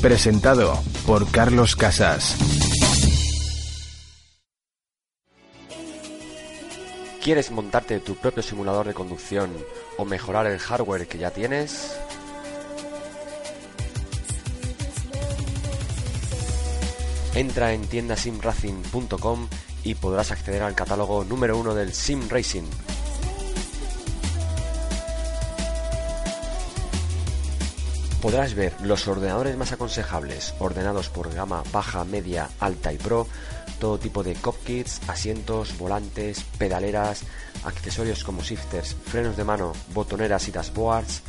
[0.00, 2.34] Presentado por Carlos Casas.
[7.22, 9.50] ¿Quieres montarte tu propio simulador de conducción
[9.98, 11.94] o mejorar el hardware que ya tienes?
[17.34, 19.48] Entra en tiendasimracing.com
[19.84, 22.64] y podrás acceder al catálogo número uno del Sim Racing.
[28.20, 33.26] Podrás ver los ordenadores más aconsejables, ordenados por gama baja, media, alta y pro,
[33.78, 37.22] todo tipo de cockpits, asientos, volantes, pedaleras,
[37.64, 41.22] accesorios como shifters, frenos de mano, botoneras y dashboards,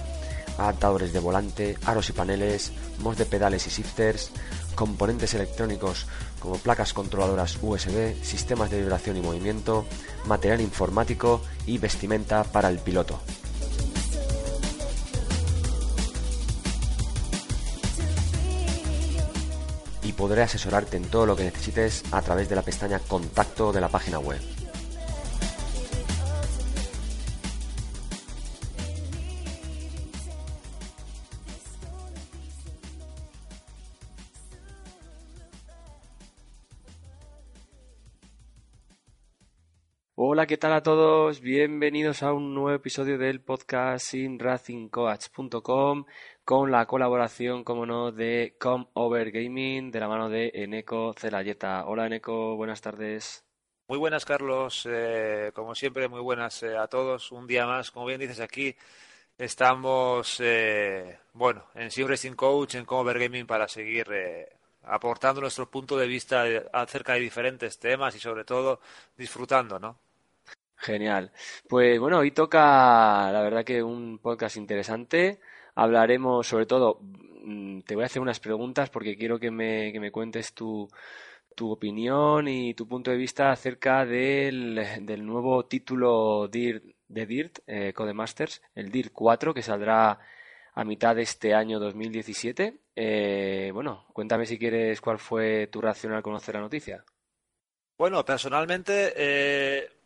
[0.57, 4.31] adaptadores de volante, aros y paneles, mods de pedales y shifters,
[4.75, 6.07] componentes electrónicos
[6.39, 9.85] como placas controladoras USB, sistemas de vibración y movimiento,
[10.25, 13.21] material informático y vestimenta para el piloto.
[20.17, 23.89] Podré asesorarte en todo lo que necesites a través de la pestaña Contacto de la
[23.89, 24.39] página web.
[40.23, 41.41] Hola, ¿qué tal a todos?
[41.41, 46.05] Bienvenidos a un nuevo episodio del podcast sinracingcoach.com
[46.45, 51.87] con la colaboración, como no, de Come Over Gaming de la mano de Eneco Celayeta.
[51.87, 53.43] Hola Eneco, buenas tardes.
[53.87, 54.87] Muy buenas, Carlos.
[54.87, 57.31] Eh, como siempre, muy buenas eh, a todos.
[57.31, 58.75] Un día más, como bien dices aquí,
[59.39, 64.05] estamos, eh, bueno, en Sim Racing Coach, en Come Over Gaming para seguir
[64.83, 66.43] aportando nuestro punto de vista
[66.73, 68.81] acerca de diferentes temas y sobre todo
[69.17, 69.97] disfrutando, ¿no?
[70.81, 71.31] Genial.
[71.69, 75.39] Pues bueno, hoy toca, la verdad que un podcast interesante.
[75.75, 76.99] Hablaremos sobre todo,
[77.43, 80.89] mm, te voy a hacer unas preguntas porque quiero que me, que me cuentes tu,
[81.55, 87.59] tu opinión y tu punto de vista acerca del, del nuevo título DIRT, de DIRT,
[87.67, 90.19] eh, Codemasters, el DIRT 4, que saldrá
[90.73, 92.79] a mitad de este año 2017.
[92.95, 97.05] Eh, bueno, cuéntame si quieres cuál fue tu reacción al conocer la noticia.
[97.99, 100.00] Bueno, personalmente eh,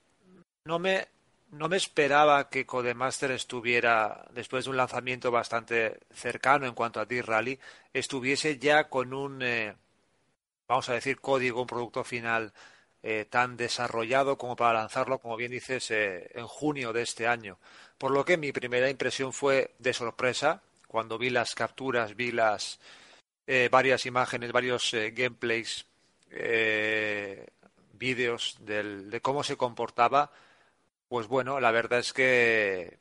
[0.65, 1.07] no me,
[1.51, 7.05] no me esperaba que Codemaster estuviera, después de un lanzamiento bastante cercano en cuanto a
[7.05, 7.59] D-Rally,
[7.93, 9.75] estuviese ya con un, eh,
[10.67, 12.51] vamos a decir, código, un producto final
[13.03, 17.59] eh, tan desarrollado como para lanzarlo, como bien dices, eh, en junio de este año.
[17.99, 22.79] Por lo que mi primera impresión fue de sorpresa cuando vi las capturas, vi las
[23.69, 25.85] varias imágenes, varios gameplays,
[27.93, 30.31] vídeos de cómo se comportaba
[31.15, 32.97] pues bueno, la verdad es que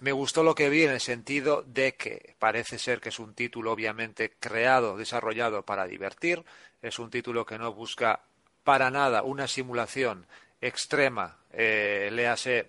[0.00, 3.32] me gustó lo que vi en el sentido de que parece ser que es un
[3.32, 6.44] título obviamente creado, desarrollado para divertir,
[6.82, 8.22] es un título que no busca
[8.64, 10.26] para nada una simulación
[10.60, 12.10] extrema, eh,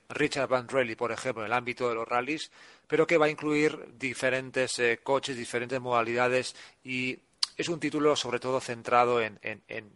[0.09, 2.51] Richard Van Rally, por ejemplo, en el ámbito de los rallies,
[2.85, 7.17] pero que va a incluir diferentes eh, coches, diferentes modalidades y
[7.57, 9.89] es un título sobre todo centrado en, en, en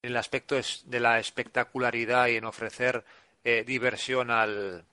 [0.00, 0.56] el aspecto
[0.86, 3.04] de la espectacularidad y en ofrecer
[3.44, 4.84] eh, diversión al,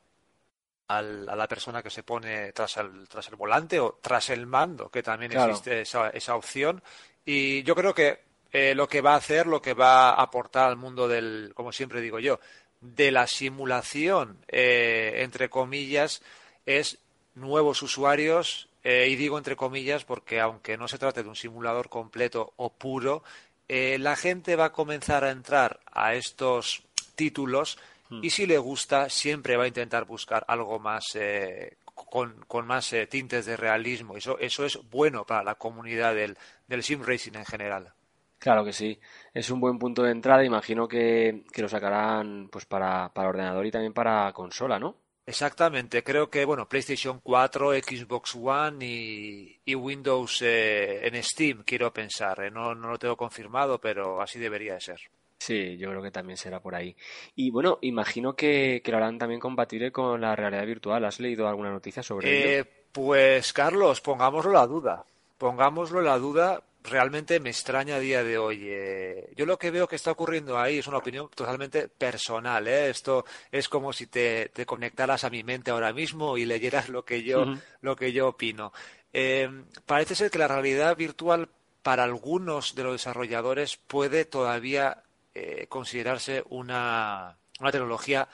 [0.88, 4.46] al, a la persona que se pone tras el, tras el volante o tras el
[4.46, 6.84] mando, que también existe esa, esa opción.
[7.26, 8.20] Y yo creo que
[8.52, 11.72] eh, lo que va a hacer, lo que va a aportar al mundo del, como
[11.72, 12.40] siempre digo yo,
[12.82, 16.22] de la simulación, eh, entre comillas,
[16.66, 16.98] es
[17.36, 21.88] nuevos usuarios, eh, y digo entre comillas porque aunque no se trate de un simulador
[21.88, 23.24] completo o puro,
[23.70, 26.84] la gente va a comenzar a entrar a estos
[27.16, 27.78] títulos
[28.10, 28.24] hmm.
[28.24, 32.94] y si le gusta siempre va a intentar buscar algo más eh, con, con, más
[33.10, 34.18] tintes de realismo.
[34.18, 36.38] Eso, eso es bueno para la comunidad del,
[36.68, 37.94] del sim racing en general.
[38.42, 39.00] Claro que sí,
[39.36, 40.44] es un buen punto de entrada.
[40.44, 44.98] Imagino que, que lo sacarán pues para, para ordenador y también para consola, ¿no?
[45.28, 52.44] Exactamente, creo que bueno, PlayStation 4, Xbox One y, Windows eh, en Steam, quiero pensar.
[52.44, 55.00] Eh, no, no lo tengo confirmado, pero así debería de ser.
[55.42, 56.96] Sí, yo creo que también será por ahí.
[57.36, 61.04] Y bueno, imagino que, que lo harán también compatible con la realidad virtual.
[61.04, 65.04] ¿Has leído alguna noticia sobre eh, Pues Carlos, pongámoslo la duda.
[65.40, 68.68] Pongámoslo la duda realmente me extraña a día de hoy.
[68.68, 72.68] Eh, yo lo que veo que está ocurriendo ahí es una opinión totalmente personal.
[72.68, 72.92] ¿eh?
[72.92, 77.04] Esto es como si te, te, conectaras a mi mente ahora mismo y leyeras lo
[77.04, 77.46] que yo,
[77.82, 78.74] lo que yo opino.
[79.12, 79.50] Eh,
[79.88, 81.50] parece ser que la realidad virtual
[81.82, 85.02] para algunos de los desarrolladores puede todavía
[85.34, 88.28] eh, considerarse una, una tecnología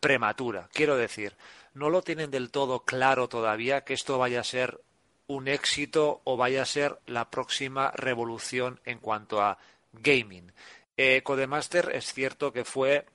[0.00, 0.68] prematura.
[0.72, 1.36] Quiero decir,
[1.74, 4.80] no lo tienen del todo claro todavía que esto vaya a ser
[5.26, 9.58] un éxito o vaya a ser la próxima revolución en cuanto a
[9.92, 10.52] gaming.
[10.96, 13.06] Eh, Codemaster es cierto que fue,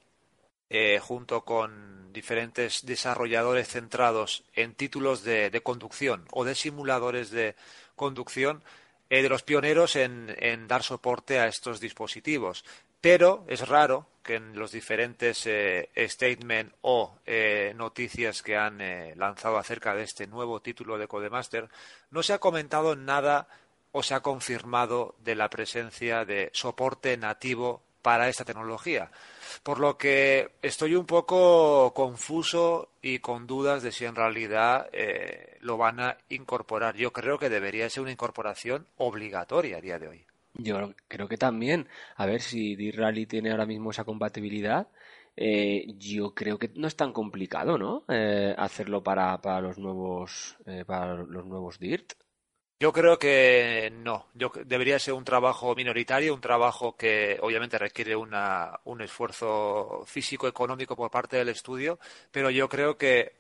[0.70, 7.56] eh, junto con diferentes desarrolladores centrados en títulos de, conducción o de simuladores de
[7.96, 8.64] conducción,
[9.10, 12.64] eh, de los pioneros en, dar soporte a estos dispositivos.
[13.06, 19.14] Pero es raro que en los diferentes eh, statements o eh, noticias que han eh,
[19.16, 21.70] lanzado acerca de este nuevo título de Codemaster
[22.10, 23.48] no se ha comentado nada
[23.92, 29.12] o se ha confirmado de la presencia de soporte nativo para esta tecnología.
[29.62, 34.90] Por lo que estoy un poco confuso y con dudas de si en realidad
[35.60, 36.96] lo van a incorporar.
[36.96, 40.26] Yo creo que debería ser una incorporación obligatoria a día de hoy.
[40.58, 41.88] Yo creo que también.
[42.16, 44.88] A ver si D-Rally tiene ahora mismo esa compatibilidad.
[45.36, 48.06] Eh, yo creo que no es tan complicado, ¿no?
[48.08, 52.14] Eh, hacerlo para, para los nuevos eh, para los nuevos DIRT.
[52.80, 54.28] Yo creo que no.
[54.34, 60.48] Yo, debería ser un trabajo minoritario, un trabajo que obviamente requiere una, un esfuerzo físico,
[60.48, 62.00] económico por parte del estudio,
[62.32, 63.34] pero yo creo que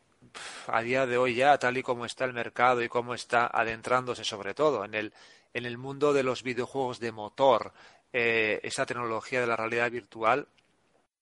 [0.67, 4.23] a día de hoy ya, tal y como está el mercado y cómo está adentrándose
[4.23, 5.13] sobre todo en el,
[5.55, 7.71] en el mundo de los videojuegos de motor,
[8.11, 10.47] eh, esa tecnología de la realidad virtual,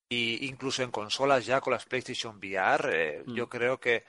[0.09, 3.33] e incluso en consolas ya con las PlayStation VR, eh, mm.
[3.35, 4.03] yo creo que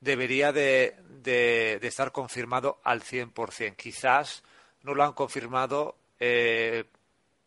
[0.00, 3.76] debería de, de, estar confirmado al 100%.
[3.76, 4.42] Quizás
[4.82, 6.84] no lo han confirmado eh,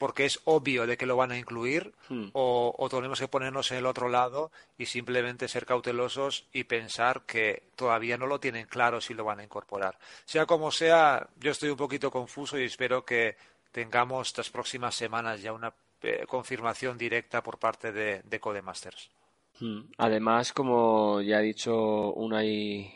[0.01, 2.29] porque es obvio de que lo van a incluir hmm.
[2.33, 7.61] o, tenemos que ponernos en el otro lado y simplemente ser cautelosos y pensar que
[7.75, 9.99] todavía no lo tienen claro si lo van a incorporar.
[10.25, 13.35] Sea como sea, yo estoy un poquito confuso y espero que
[13.71, 15.71] tengamos estas próximas semanas ya una
[16.01, 19.11] eh, confirmación directa por parte de, Codemasters.
[19.59, 19.81] Hmm.
[19.99, 22.91] Además, como ya he dicho una y,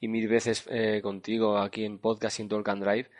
[0.00, 3.10] mil veces eh, contigo aquí en podcast en Talk and Drive,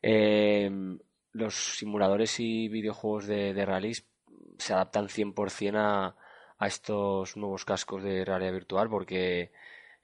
[0.00, 0.98] eh,
[1.32, 4.02] los simuladores y videojuegos de, de
[4.58, 6.16] se adaptan 100% a,
[6.58, 9.52] a estos nuevos cascos de realidad virtual porque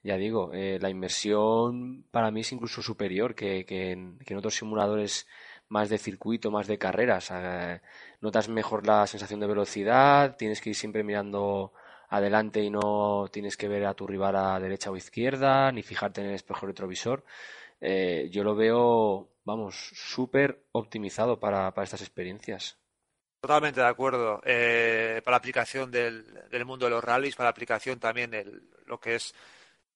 [0.06, 5.26] ya digo, eh, la inmersión para mí es incluso superior que, que, en, otros simuladores
[5.68, 7.30] más de circuito, más de carreras.
[7.32, 7.80] Eh,
[8.20, 11.72] notas mejor la sensación de velocidad, tienes que ir siempre mirando
[12.08, 16.20] adelante y no tienes que ver a tu rival a derecha o izquierda, ni fijarte
[16.20, 17.24] en el espejo retrovisor.
[17.80, 22.76] Eh, yo lo veo vamos, súper optimizado para, para, estas experiencias.
[23.40, 24.42] Totalmente de acuerdo.
[24.44, 28.68] Eh, para la aplicación del, del, mundo de los rallies, para la aplicación también el,
[28.86, 29.34] lo que es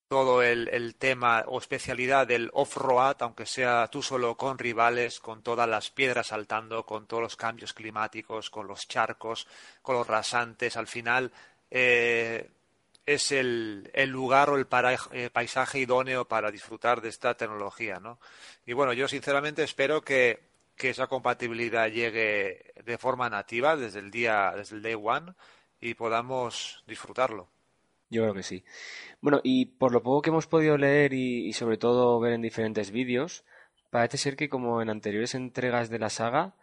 [0.06, 5.42] todo el, el, tema o especialidad del off-road, aunque sea tú solo con rivales, con
[5.42, 9.46] todas las piedras saltando, con todos los cambios climáticos, con los charcos,
[9.82, 11.32] con los rasantes, al final
[11.70, 12.50] eh,
[13.06, 14.66] es el, el lugar o el
[15.12, 18.18] eh, paisaje idóneo para disfrutar de esta tecnología, ¿no?
[18.66, 20.40] Y bueno, yo sinceramente espero que,
[20.76, 25.32] que esa compatibilidad llegue de forma nativa desde el día, desde el day one
[25.80, 27.48] y podamos disfrutarlo.
[28.10, 28.64] Yo creo que sí.
[29.20, 32.90] Bueno, y por lo poco que hemos podido leer y, sobre todo ver en diferentes
[32.90, 33.44] vídeos,
[33.90, 36.54] parece ser que como en anteriores entregas de la saga,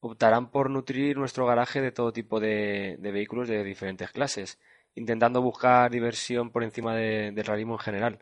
[0.00, 4.58] optarán por nutrir nuestro garaje de todo tipo de vehículos de diferentes clases
[4.94, 8.18] intentando buscar diversión por encima del realismo en general.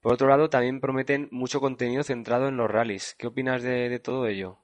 [0.00, 3.14] Por otro lado, también prometen mucho contenido centrado en los rallies.
[3.18, 4.58] ¿Qué opinas de, todo ello?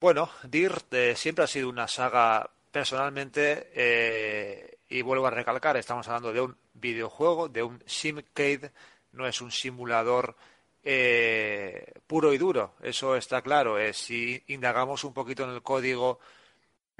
[0.00, 6.06] Bueno, Dirt eh, siempre ha sido una saga personalmente, eh, y vuelvo a recalcar, estamos
[6.08, 8.70] hablando de un videojuego, de un simcade
[9.12, 10.36] no es un simulador
[10.84, 13.76] eh, puro y duro, eso está claro.
[13.92, 16.20] si indagamos un poquito en el código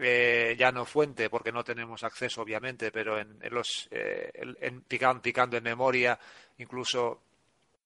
[0.03, 4.31] eh, ya no fuente, porque no tenemos acceso, obviamente, pero en, los eh,
[4.61, 6.19] en, picando, en memoria,
[6.59, 7.21] incluso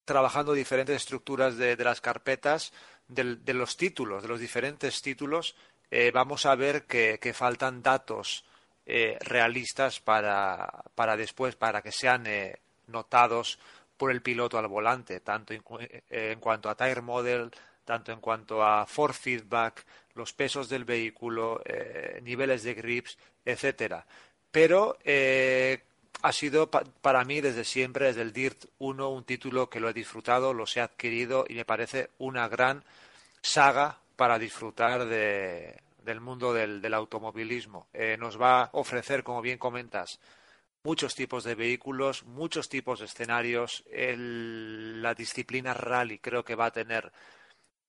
[0.04, 2.72] trabajando diferentes estructuras de, las carpetas,
[3.08, 5.56] de los títulos, de los diferentes títulos,
[5.90, 8.44] eh, vamos a ver que, faltan datos
[8.86, 12.24] realistas para, para, después, para que sean
[12.86, 13.58] notados
[13.96, 17.50] por el piloto al volante, tanto en cuanto a tire model,
[17.84, 24.06] tanto en cuanto a force feedback, los pesos del vehículo, eh, niveles de grips, etcétera.
[24.50, 25.82] Pero eh,
[26.22, 29.92] ha sido para mí desde siempre, desde el DIRT 1, un título que lo he
[29.92, 32.84] disfrutado, lo he adquirido y me parece una gran
[33.42, 37.88] saga para disfrutar del mundo del, automovilismo.
[37.92, 40.20] Eh, nos va a ofrecer, como bien comentas,
[40.84, 43.84] muchos tipos de vehículos, muchos tipos de escenarios.
[43.90, 47.10] la disciplina rally creo que va a tener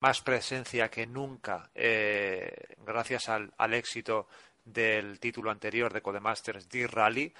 [0.05, 2.53] más presencia que nunca eh,
[2.85, 4.27] gracias al, éxito
[4.63, 7.33] del título anterior de Codemasters D-Rally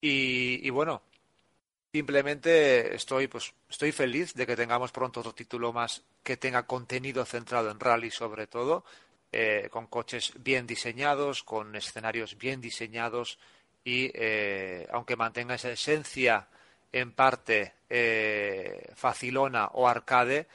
[0.00, 1.02] y, bueno
[1.92, 7.24] simplemente estoy pues estoy feliz de que tengamos pronto otro título más que tenga contenido
[7.24, 8.84] centrado en rally sobre todo
[9.32, 13.40] eh, con coches bien diseñados con escenarios bien diseñados
[13.82, 16.46] y eh, aunque mantenga esa esencia
[16.92, 17.74] en parte
[18.94, 20.46] facilona o arcade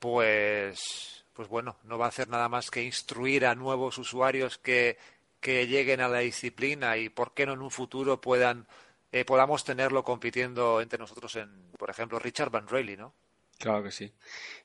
[0.00, 4.98] pues, pues bueno, no va a hacer nada más que instruir a nuevos usuarios que,
[5.40, 8.66] que lleguen a la disciplina y por qué no en un futuro puedan
[9.12, 13.14] eh, podamos tenerlo compitiendo entre nosotros en, por ejemplo, Richard Van Rayleigh, ¿no?
[13.58, 14.12] Claro que sí.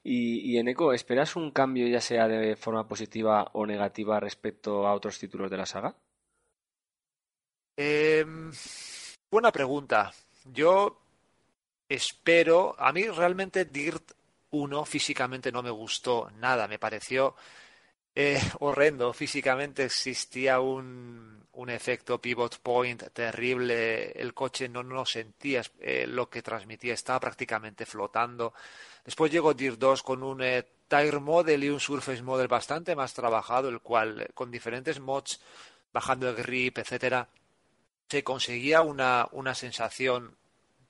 [0.04, 4.88] Y, y en Eco, ¿esperas un cambio ya sea de forma positiva o negativa respecto
[4.88, 5.96] a otros títulos de la saga?
[7.76, 8.52] Em,
[9.30, 10.14] buena pregunta.
[10.46, 11.02] Yo
[11.90, 14.12] espero, a mí realmente Dirt
[14.56, 17.36] uno físicamente no me gustó nada, me pareció
[18.16, 19.14] eh, horrendo.
[19.14, 26.30] Físicamente existía un, un, efecto pivot point terrible, el coche no, no sentía eh, lo
[26.30, 28.54] que transmitía, estaba prácticamente flotando.
[29.04, 33.14] Después llegó DIR 2 con un eh, Tire Model y un Surface Model bastante más
[33.14, 35.42] trabajado, el cual con diferentes mods,
[35.92, 37.28] bajando el grip, etcétera,
[38.10, 40.36] se conseguía una, una sensación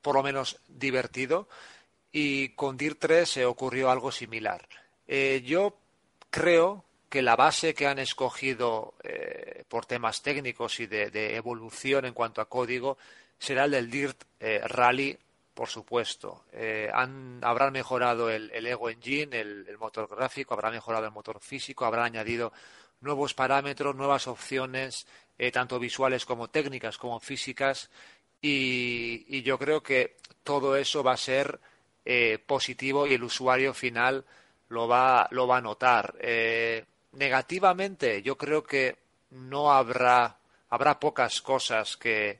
[0.01, 1.47] por lo menos divertido
[2.17, 4.65] y con DIR 3 se ocurrió algo similar.
[5.05, 5.75] Eh, yo
[6.29, 12.13] creo que la base que han escogido eh, por temas técnicos y de, evolución en
[12.13, 12.97] cuanto a código
[13.37, 15.17] será el del DIRT eh, Rally,
[15.53, 16.45] por supuesto.
[16.93, 22.05] Han, habrán mejorado el, Ego Engine, el, motor gráfico, habrán mejorado el motor físico, habrán
[22.05, 22.53] añadido
[23.01, 25.05] nuevos parámetros, nuevas opciones,
[25.51, 27.89] tanto visuales como técnicas como físicas.
[28.41, 31.59] y yo creo que todo eso va a ser
[32.05, 34.25] eh, positivo y el usuario final
[34.69, 36.15] lo va, lo va a notar.
[36.19, 38.97] Eh, negativamente, yo creo que
[39.31, 40.37] no habrá,
[40.69, 42.39] habrá pocas cosas que,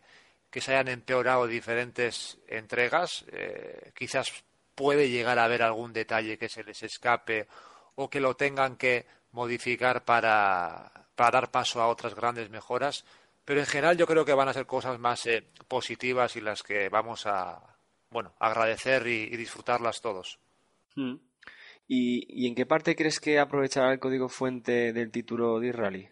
[0.51, 3.25] que se hayan empeorado diferentes entregas.
[3.31, 4.43] Eh, quizás
[4.75, 7.48] puede llegar a haber algún detalle que se les escape
[7.95, 13.03] o que lo tengan que modificar para, para dar paso a otras grandes mejoras.
[13.45, 15.27] Pero en general yo creo que van a ser cosas más
[15.67, 17.75] positivas y las que vamos a,
[18.10, 20.40] bueno, agradecer y, disfrutarlas todos.
[20.96, 21.16] Hmm.
[21.88, 26.10] ¿Y, en qué parte crees que aprovechará el código fuente del título de Rally?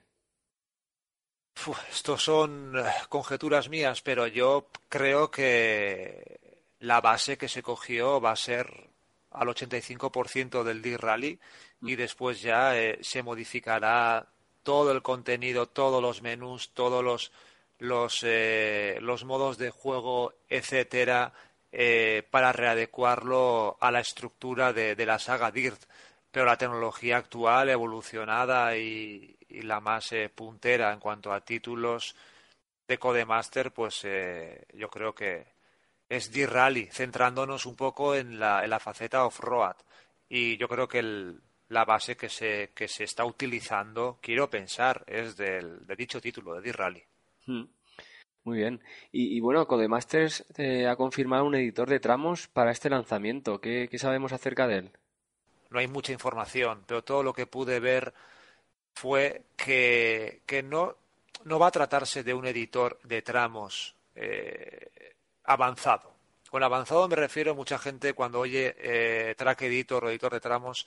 [1.91, 8.31] Estos son eh, conjeturas mías, pero yo creo que la base que se cogió va
[8.31, 8.89] a ser
[9.31, 11.39] al 85% del D-Rally
[11.81, 14.27] y después ya eh, se modificará
[14.63, 17.31] todo el contenido, todos los menús, todos los,
[17.79, 21.33] los, eh, los modos de juego, etcétera,
[21.75, 25.83] eh, para readecuarlo a la estructura de, la saga DIRT.
[26.29, 32.15] Pero la tecnología actual, evolucionada y, la más eh, puntera en cuanto a títulos
[32.87, 35.47] de Codemaster, pues eh, yo creo que
[36.09, 39.75] es DIRT Rally, centrándonos un poco en la, en la faceta off-road.
[40.29, 41.01] Y yo creo que
[41.69, 46.53] la base que se, que se está utilizando, quiero pensar, es del, de dicho título,
[46.53, 47.03] de DIRT Rally.
[47.47, 47.63] Hmm.
[48.43, 48.81] Muy bien.
[49.11, 53.61] Y, bueno, Codemasters eh, ha confirmado un editor de tramos para este lanzamiento.
[53.61, 54.91] ¿Qué, sabemos acerca de él?
[55.69, 58.13] No hay mucha información, pero todo lo que pude ver
[58.93, 60.97] fue que, no,
[61.45, 66.11] no va a tratarse de un editor de tramos eh, avanzado.
[66.49, 70.85] Con avanzado me refiero mucha gente cuando oye eh, track editor o editor de tramos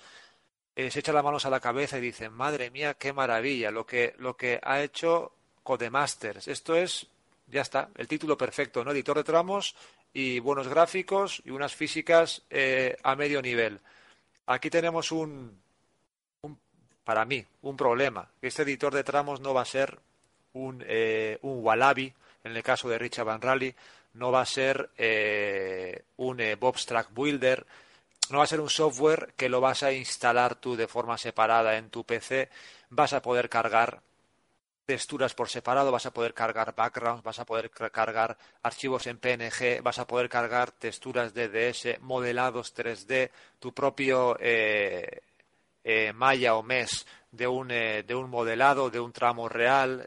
[0.76, 4.14] se echa las manos a la cabeza y dice, madre mía, qué maravilla, lo que,
[4.18, 5.32] lo que ha hecho
[5.62, 6.48] Codemasters.
[6.48, 7.08] Esto es
[7.46, 8.90] ya está, el título perfecto, ¿no?
[8.90, 9.74] Editor de tramos
[10.12, 13.80] y buenos gráficos y unas físicas eh, a medio nivel.
[14.46, 15.60] Aquí tenemos un,
[17.04, 18.28] para mí, un problema.
[18.42, 19.98] Este editor de tramos no va a ser
[20.54, 23.74] un, eh, un en el caso de Richard Van Rally,
[24.14, 27.66] no va a ser eh, un eh, Bobstrack Builder,
[28.30, 31.76] no va a ser un software que lo vas a instalar tú de forma separada
[31.76, 32.48] en tu PC,
[32.90, 34.00] vas a poder cargar
[34.86, 39.82] texturas por separado, vas a poder cargar backgrounds, vas a poder cargar archivos en PNG,
[39.82, 45.22] vas a poder cargar texturas DDS, modelados 3D, tu propio eh,
[45.82, 50.06] eh, malla o mes de un, eh, de un modelado, de un tramo real.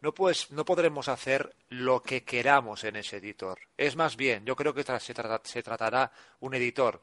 [0.00, 3.58] no, pues, no podremos hacer lo que queramos en ese editor.
[3.76, 7.00] Es más bien, yo creo que se, se tratará un editor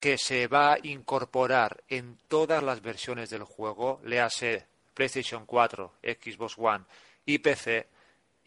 [0.00, 4.66] que se va a incorporar en todas las versiones del juego, léase
[4.96, 6.84] PlayStation 4, Xbox One
[7.26, 7.86] y PC.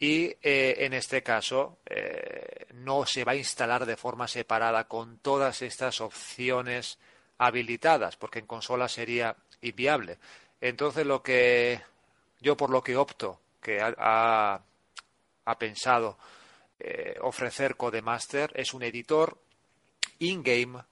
[0.00, 5.18] Y eh, en este caso eh, no se va a instalar de forma separada con
[5.18, 6.98] todas estas opciones
[7.38, 10.18] habilitadas, porque en consola sería inviable.
[10.60, 11.80] Entonces lo que
[12.40, 14.62] yo por lo que opto, que ha,
[15.58, 16.16] pensado
[16.78, 19.38] eh, ofrecer Codemaster, es un editor
[20.18, 20.82] in-game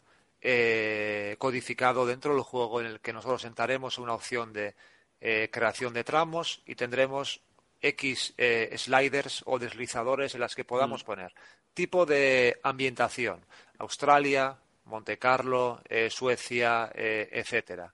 [1.38, 4.74] codificado dentro del juego en el que nosotros sentaremos una opción de
[5.20, 7.40] eh, creación de tramos y tendremos
[7.80, 11.06] X eh, sliders o deslizadores en las que podamos mm.
[11.06, 11.34] poner.
[11.74, 13.44] Tipo de ambientación,
[13.78, 17.92] Australia, Monte Carlo, eh, Suecia, etcétera.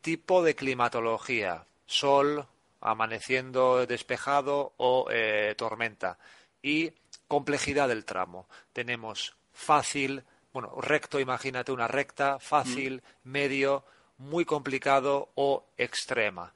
[0.00, 2.46] tipo de climatología, sol,
[2.80, 5.08] amaneciendo despejado o
[5.56, 6.18] tormenta.
[6.60, 6.92] Y
[7.28, 8.48] complejidad del tramo.
[8.72, 13.30] Tenemos fácil, bueno, recto, imagínate una recta, fácil, mm.
[13.30, 13.84] medio,
[14.18, 16.52] muy complicado o extrema.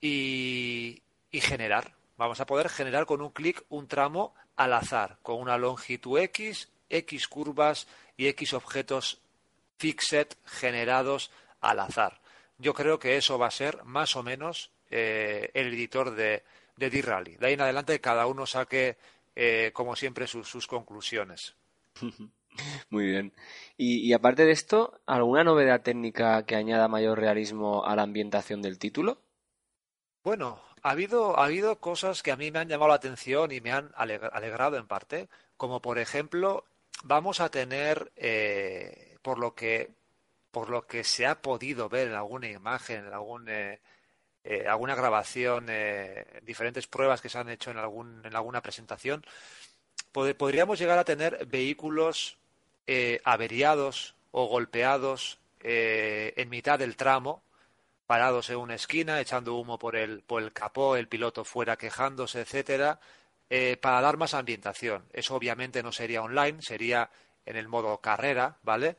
[0.00, 1.02] Y,
[1.32, 1.94] generar.
[2.16, 6.68] Vamos a poder generar con un clic un tramo al azar, con una longitud X,
[6.88, 7.86] X curvas
[8.16, 9.20] y X objetos
[9.78, 12.20] fixed generados al azar.
[12.58, 16.42] Yo creo que eso va a ser más o menos eh, el editor de,
[16.76, 17.36] de D-Rally.
[17.36, 18.98] De ahí en adelante cada uno saque,
[19.34, 21.54] eh, como siempre, sus conclusiones.
[22.90, 23.32] Muy bien.
[23.76, 28.78] Y, aparte de esto, ¿alguna novedad técnica que añada mayor realismo a la ambientación del
[28.78, 29.22] título?
[30.22, 33.60] Bueno, ha habido, ha habido cosas que a mí me han llamado la atención y
[33.60, 36.64] me han alegrado en parte, como por ejemplo,
[37.04, 39.90] vamos a tener, eh, por lo que
[40.50, 43.80] por lo que se ha podido ver en alguna imagen, en algún, eh,
[44.42, 45.66] eh, alguna grabación,
[46.42, 49.24] diferentes pruebas que se han hecho en, algún, en alguna presentación,
[50.12, 52.39] podríamos llegar a tener vehículos
[52.92, 57.44] eh, averiados o golpeados eh, en mitad del tramo,
[58.04, 62.40] parados en una esquina, echando humo por el, por el capó, el piloto fuera quejándose,
[62.40, 62.98] etcétera,
[63.48, 65.04] eh, para dar más ambientación.
[65.12, 67.08] Eso obviamente no sería online, sería
[67.46, 68.96] en el modo carrera, ¿vale?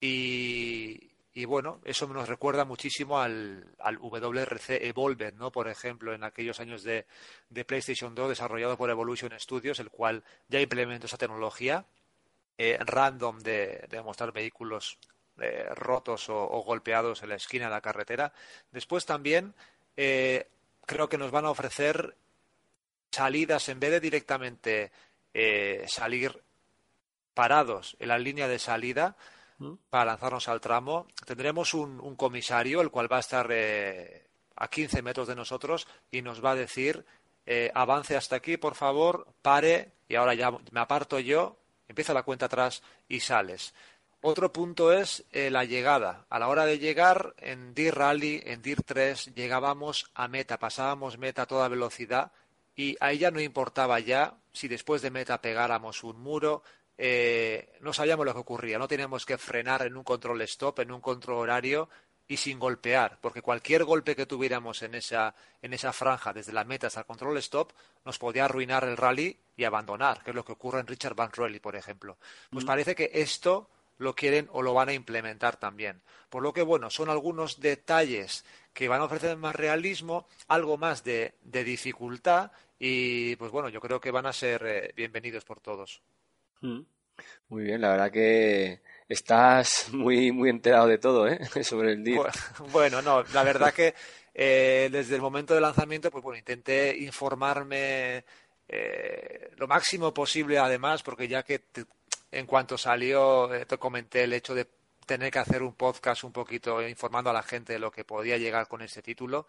[0.00, 1.10] Y,
[1.44, 5.52] bueno, eso nos recuerda muchísimo al, al, WRC Evolver, ¿no?
[5.52, 7.04] Por ejemplo, en aquellos años de,
[7.50, 11.84] de, PlayStation 2 desarrollado por Evolution Studios, el cual ya implementó esa tecnología
[12.58, 14.98] eh, random de, mostrar vehículos
[15.40, 18.32] eh, rotos o, golpeados en la esquina de la carretera.
[18.70, 19.54] Después también
[19.96, 20.48] eh,
[20.84, 22.14] creo que nos van a ofrecer
[23.10, 24.92] salidas en vez de directamente
[25.86, 26.42] salir
[27.32, 29.16] parados en la línea de salida
[29.58, 29.74] mm.
[29.88, 31.06] para lanzarnos al tramo.
[31.24, 33.50] Tendremos un, un comisario, el cual va a estar
[34.56, 37.04] a 15 metros de nosotros y nos va a decir
[37.74, 41.61] avance hasta aquí, por favor, pare y ahora ya me aparto yo
[41.92, 43.74] empieza la cuenta atrás y sales.
[44.24, 46.26] Otro punto es eh, la llegada.
[46.30, 51.18] A la hora de llegar en DIR Rally, en DIR 3, llegábamos a meta, pasábamos
[51.18, 52.32] meta a toda velocidad
[52.76, 56.62] y ahí ya no importaba ya si después de meta pegáramos un muro,
[56.96, 60.92] eh, no sabíamos lo que ocurría, no teníamos que frenar en un control stop, en
[60.92, 61.88] un control horario
[62.32, 66.64] y sin golpear, porque cualquier golpe que tuviéramos en esa, en esa franja, desde la
[66.64, 67.72] meta hasta el control stop,
[68.06, 71.30] nos podía arruinar el rally y abandonar, que es lo que ocurre en Richard Van
[71.30, 72.16] Rally, por ejemplo.
[72.50, 72.66] Pues mm.
[72.66, 73.68] parece que esto
[73.98, 76.00] lo quieren o lo van a implementar también.
[76.30, 81.04] Por lo que, bueno, son algunos detalles que van a ofrecer más realismo, algo más
[81.04, 85.60] de, de dificultad y, pues bueno, yo creo que van a ser eh, bienvenidos por
[85.60, 86.00] todos.
[86.62, 86.80] Mm.
[87.50, 88.80] Muy bien, la verdad que
[89.12, 91.40] estás muy, muy enterado de todo, ¿eh?
[91.62, 92.20] Sobre el día.
[92.70, 93.94] Bueno, no, la verdad que
[94.34, 98.24] eh, desde el momento del lanzamiento, pues bueno, intenté informarme
[98.68, 101.64] eh, lo máximo posible, además, porque ya que
[102.30, 104.68] en cuanto salió, eh, te comenté el hecho de
[105.06, 108.38] tener que hacer un podcast un poquito informando a la gente de lo que podía
[108.38, 109.46] llegar con este título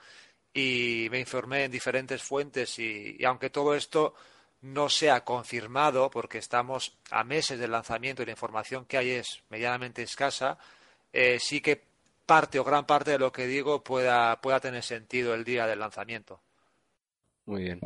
[0.51, 4.15] y me informé en diferentes fuentes y aunque todo esto
[4.63, 9.11] no se ha confirmado, porque estamos a meses del lanzamiento y la información que hay
[9.11, 10.57] es medianamente escasa,
[11.11, 11.83] eh, sí que
[12.25, 15.79] parte o gran parte de lo que digo pueda, pueda tener sentido el día del
[15.79, 16.39] lanzamiento.
[17.45, 17.81] Muy bien.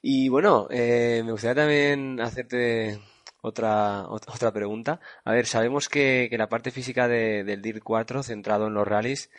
[0.00, 3.00] Y bueno, eh, me gustaría también hacerte
[3.40, 5.00] otra, otra pregunta.
[5.24, 9.30] A ver, sabemos que, la parte física del DIR 4, centrado en los rallies,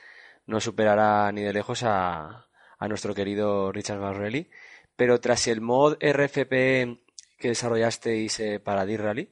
[0.46, 2.48] no superará ni de lejos a,
[2.80, 4.50] a nuestro querido Richard Barrelli,
[4.96, 7.00] pero tras el mod RFP
[7.38, 9.30] que desarrollasteis eh, para DIR Rally,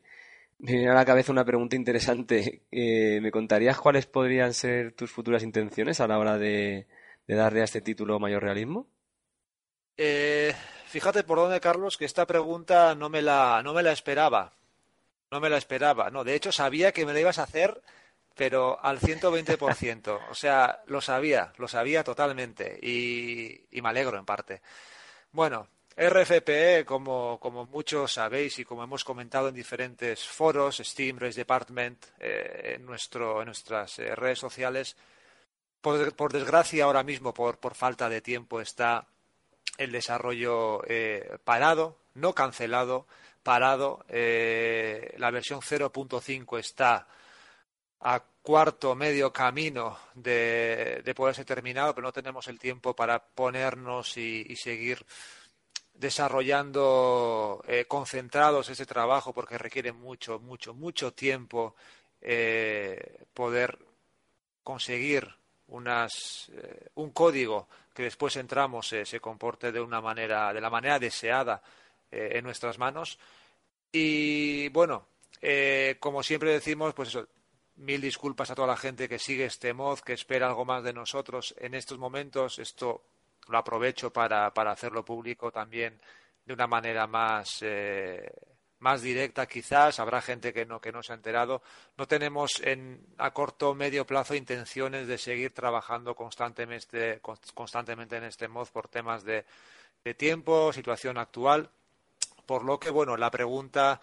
[0.60, 2.64] me viene a la cabeza una pregunta interesante.
[2.74, 6.88] Eh, ¿Me contarías cuáles podrían ser tus futuras intenciones a la hora de,
[7.28, 8.88] darle a este título mayor realismo?
[9.98, 14.54] Eh, fíjate por dónde, Carlos, que esta pregunta no me la, no me la esperaba.
[15.32, 16.10] No me la esperaba.
[16.12, 17.82] No, de hecho sabía que me la ibas a hacer,
[18.36, 20.20] pero al 120%.
[20.30, 24.62] o sea, lo sabía, lo sabía totalmente y, y me alegro en parte.
[25.34, 27.40] Bueno, RFPE, como,
[27.72, 33.40] muchos sabéis y como hemos comentado en diferentes foros, Steam, Race Department, eh, en, nuestro,
[33.40, 34.98] en nuestras eh, redes sociales,
[35.80, 39.08] por, por, desgracia ahora mismo, por, por, falta de tiempo, está
[39.78, 43.08] el desarrollo eh, parado, no cancelado,
[43.42, 44.06] parado.
[44.10, 47.08] la versión 0.5 está
[48.02, 53.20] a cuarto, medio camino de, de poder ser terminado, pero no tenemos el tiempo para
[53.20, 55.06] ponernos y, y seguir
[56.02, 61.76] desarrollando eh, concentrados ese trabajo porque requiere mucho, mucho, mucho tiempo
[62.20, 63.78] eh, poder
[64.64, 65.30] conseguir
[65.68, 70.98] unas, eh, un código que después entramos se comporte de una manera, de la manera
[70.98, 71.62] deseada
[72.10, 73.20] en nuestras manos.
[73.92, 75.08] Y bueno,
[76.00, 77.28] como siempre decimos, pues eso,
[77.82, 80.94] mil disculpas a toda la gente que sigue este mod, que espera algo más de
[80.94, 82.60] nosotros en estos momentos.
[82.60, 83.04] Esto
[83.48, 86.00] lo aprovecho para, para hacerlo público también
[86.46, 88.32] de una manera más, eh,
[88.80, 90.00] más directa quizás.
[90.00, 91.62] Habrá gente que no, que no se ha enterado.
[91.98, 97.20] No tenemos en, a corto o medio plazo intenciones de seguir trabajando constantemente,
[97.54, 99.46] constantemente en este mod por temas de,
[100.04, 101.70] de tiempo, situación actual.
[102.46, 104.02] Por lo que, bueno, la pregunta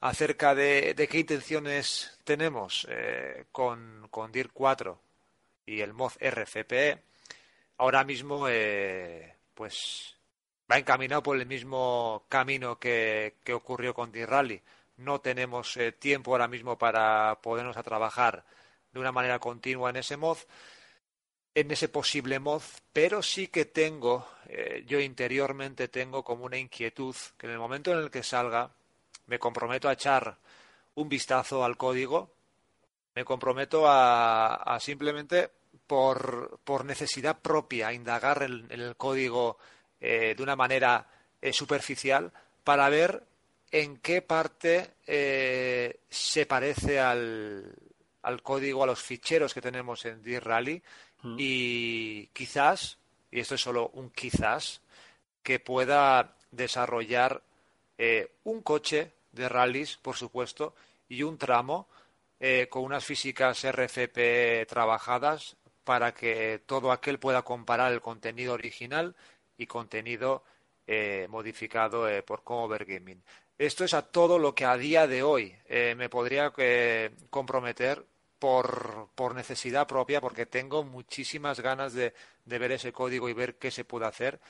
[0.00, 5.00] acerca de, qué intenciones tenemos eh, con, con DIR 4
[5.66, 7.02] y el mod RFPE
[7.78, 10.16] ahora mismo eh, pues
[10.70, 14.60] va encaminado por el mismo camino que, ocurrió con D-Rally.
[14.98, 18.44] No tenemos eh, tiempo ahora mismo para podernos a trabajar
[18.92, 20.38] de una manera continua en ese mod,
[21.54, 27.14] en ese posible mod, pero sí que tengo, eh, yo interiormente tengo como una inquietud
[27.36, 28.70] que en el momento en el que salga
[29.26, 30.36] me comprometo a echar
[30.94, 32.30] un vistazo al código,
[33.14, 35.50] me comprometo a simplemente
[35.86, 39.58] por, por necesidad propia indagar en, el código
[40.00, 41.06] eh, de una manera
[41.40, 42.32] eh, superficial
[42.64, 43.22] para ver
[43.70, 47.74] en qué parte eh, se parece al,
[48.22, 50.82] al, código, a los ficheros que tenemos en D-Rally
[51.22, 51.36] mm.
[51.38, 52.98] y quizás,
[53.30, 54.80] y esto es solo un quizás,
[55.42, 57.42] que pueda desarrollar
[58.44, 60.74] un coche de rallies, por supuesto,
[61.08, 61.88] y un tramo
[62.68, 69.14] con unas físicas RFP trabajadas para que todo aquel pueda comparar el contenido original
[69.56, 70.42] y contenido
[70.88, 73.22] eh, modificado eh, por Comover Gaming.
[73.56, 76.52] Esto es a todo lo que a día de hoy eh, me podría
[77.30, 78.04] comprometer
[78.38, 83.56] por, por, necesidad propia, porque tengo muchísimas ganas de, de ver ese código y ver
[83.56, 84.40] qué se puede hacer.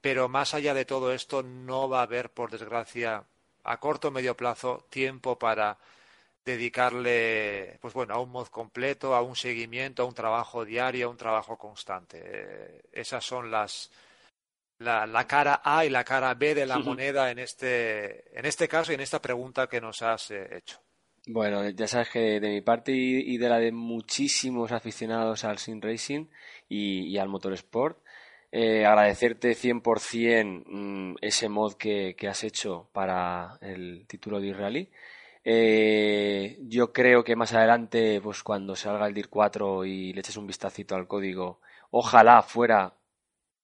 [0.00, 3.24] Pero más allá de todo esto, no va a haber, por desgracia,
[3.72, 5.78] a corto o medio plazo, tiempo para
[6.44, 11.10] dedicarle pues bueno a un mod completo a un seguimiento a un trabajo diario a
[11.10, 12.22] un trabajo constante.
[12.24, 13.90] Eh, esas son las
[14.78, 18.92] la, cara A y la cara B de la moneda en este en este caso
[18.92, 20.78] y en esta pregunta que nos has eh, hecho.
[21.26, 25.80] Bueno ya sabes que de mi parte y, de la de muchísimos aficionados al sim
[25.80, 26.26] racing
[26.68, 27.98] y, al motorsport
[28.52, 34.90] eh, agradecerte 100% mm, ese mod que, que has hecho para el título de Rally
[35.44, 40.36] eh, yo creo que más adelante, pues cuando salga el DIR 4 y le eches
[40.36, 41.60] un vistacito al código,
[41.90, 42.94] ojalá fuera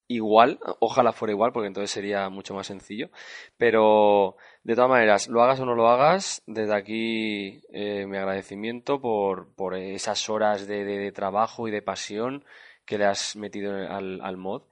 [0.09, 3.11] igual, ojalá fuera igual, porque entonces sería mucho más sencillo.
[3.59, 9.01] Pero de todas maneras, lo hagas o no lo hagas, desde aquí eh, mi agradecimiento
[9.01, 12.44] por, por esas horas de, de, trabajo y de pasión
[12.85, 14.62] que le has metido al, al mod.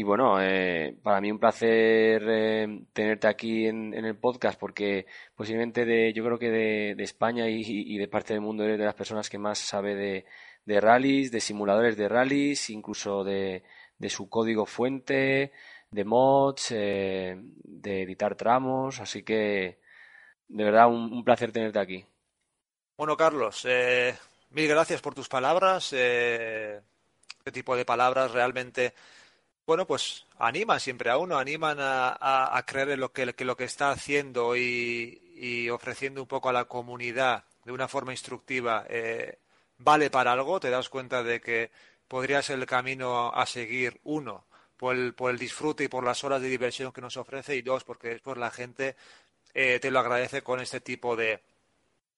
[0.00, 5.84] Y bueno, eh, para mí un placer eh, tenerte aquí en, el podcast porque posiblemente
[5.84, 9.28] de, yo creo que de, España y, de parte del mundo eres de las personas
[9.28, 10.24] que más sabe de,
[10.64, 13.62] de rallies, de simuladores de rallies, incluso de,
[13.98, 15.52] de su código fuente,
[15.90, 19.80] de mods, eh, de editar tramos, así que
[20.48, 22.06] de verdad un, placer tenerte aquí.
[22.96, 23.66] Bueno, Carlos,
[24.48, 25.92] mil gracias por tus palabras.
[25.92, 28.94] este tipo de palabras realmente,
[29.66, 33.90] bueno, pues animan siempre a uno, animan a, creer en lo que, lo que está
[33.90, 38.86] haciendo y, ofreciendo un poco a la comunidad de una forma instructiva
[39.80, 41.70] vale para algo, te das cuenta de que
[42.06, 44.46] podría ser el camino a seguir, uno,
[44.76, 47.62] por el, por el disfrute y por las horas de diversión que nos ofrece y
[47.62, 48.96] dos, porque después la gente
[49.54, 51.42] eh, te lo agradece con este tipo de,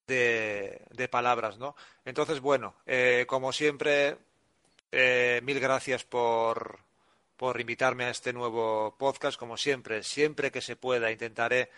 [0.06, 1.74] de, palabras, ¿no?
[2.04, 4.16] Entonces, bueno, eh, como siempre,
[4.90, 6.80] eh, mil gracias por,
[7.42, 9.36] por invitarme a este nuevo podcast.
[9.36, 11.70] Como siempre, siempre que se pueda, intentaré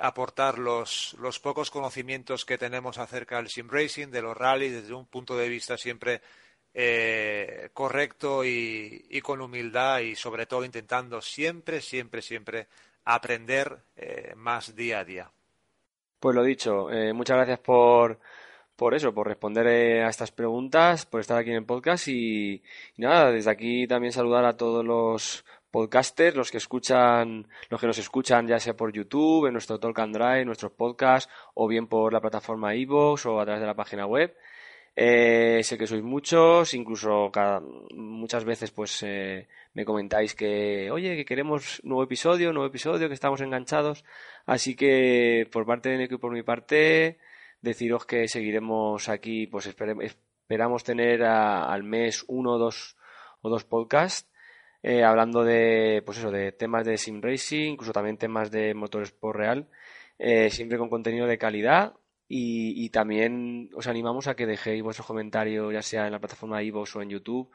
[0.00, 4.94] aportar los, los, pocos conocimientos que tenemos acerca del sim racing, de los rallies, desde
[4.94, 6.22] un punto de vista siempre
[6.72, 12.68] eh, correcto y, con humildad y sobre todo intentando siempre, siempre, siempre
[13.04, 15.30] aprender eh, más día a día.
[16.18, 18.18] Pues lo dicho, eh, muchas gracias por,
[18.76, 19.66] por eso, por responder
[20.04, 22.62] a estas preguntas, por estar aquí en el podcast y,
[22.96, 27.98] nada, desde aquí también saludar a todos los podcasters, los que escuchan, los que nos
[27.98, 32.12] escuchan ya sea por YouTube, en nuestro Talk and Drive, nuestros podcasts, o bien por
[32.12, 34.36] la plataforma iVoox o a través de la página web.
[34.96, 37.32] Eh, sé que sois muchos, incluso
[37.94, 43.14] muchas veces pues eh, me comentáis que, oye, que queremos nuevo episodio, nuevo episodio, que
[43.14, 44.04] estamos enganchados.
[44.46, 47.18] Así que por parte de Neko y por mi parte,
[47.64, 52.96] deciros que seguiremos aquí, pues esperamos tener al mes uno o dos,
[53.42, 54.30] o dos podcasts.
[54.82, 59.36] Eh, hablando de, pues eso, de temas de sim racing, incluso también temas de motorsport
[59.36, 59.68] real,
[60.50, 61.94] siempre con contenido de calidad
[62.28, 66.96] y, también os animamos a que dejéis vuestros comentarios, ya sea en la plataforma iVoox
[66.96, 67.50] o en YouTube,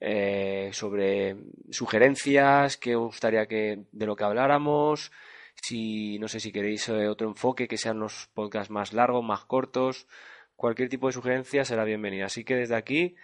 [0.00, 1.36] eh, sobre
[1.70, 5.12] sugerencias, qué os gustaría que de lo que habláramos,
[5.54, 9.44] si no sé si queréis eh, otro enfoque, que sean los podcasts más largos, más
[9.44, 10.06] cortos,
[10.56, 12.26] cualquier tipo de sugerencia será bienvenida.
[12.26, 13.14] Así que desde aquí,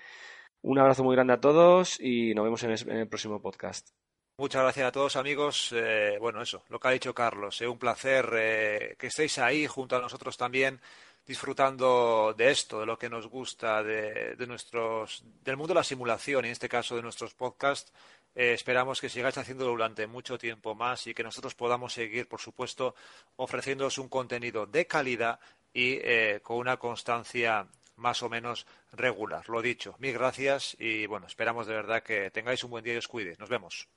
[0.63, 3.91] un abrazo muy grande a todos y nos vemos en el, próximo podcast.
[4.39, 5.73] Muchas gracias a todos amigos.
[5.75, 7.61] Eh, bueno, eso, lo que ha dicho Carlos.
[7.61, 10.81] Es un placer que estéis ahí junto a nosotros también
[11.29, 16.45] disfrutando de esto, de lo que nos gusta, de, nuestros, del mundo de la simulación,
[16.45, 17.93] y en este caso de nuestros podcasts.
[18.35, 22.41] Eh, esperamos que sigáis haciéndolo durante mucho tiempo más y que nosotros podamos seguir, por
[22.41, 22.95] supuesto,
[23.37, 25.41] ofreciéndoos un contenido de calidad
[25.73, 29.49] y eh, con una constancia más o menos regular.
[29.49, 32.99] Lo dicho, mil gracias y bueno, esperamos de verdad que tengáis un buen día y
[32.99, 33.37] os cuide.
[33.39, 33.89] Nos vemos.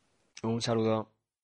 [0.44, 1.12] Un saludo.